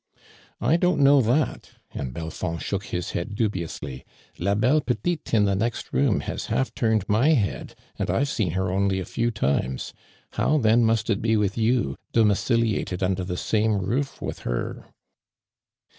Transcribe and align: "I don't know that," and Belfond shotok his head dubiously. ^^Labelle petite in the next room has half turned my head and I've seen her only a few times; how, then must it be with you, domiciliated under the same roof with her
"I 0.59 0.77
don't 0.77 0.99
know 1.01 1.21
that," 1.21 1.73
and 1.93 2.11
Belfond 2.11 2.59
shotok 2.63 2.85
his 2.85 3.11
head 3.11 3.35
dubiously. 3.35 4.03
^^Labelle 4.39 4.83
petite 4.83 5.31
in 5.31 5.45
the 5.45 5.53
next 5.53 5.93
room 5.93 6.21
has 6.21 6.47
half 6.47 6.73
turned 6.73 7.07
my 7.07 7.33
head 7.35 7.75
and 7.99 8.09
I've 8.09 8.27
seen 8.29 8.53
her 8.53 8.71
only 8.71 8.99
a 8.99 9.05
few 9.05 9.29
times; 9.29 9.93
how, 10.31 10.57
then 10.57 10.83
must 10.83 11.11
it 11.11 11.21
be 11.21 11.37
with 11.37 11.55
you, 11.55 11.97
domiciliated 12.13 13.03
under 13.03 13.23
the 13.23 13.37
same 13.37 13.77
roof 13.77 14.19
with 14.19 14.39
her 14.39 14.85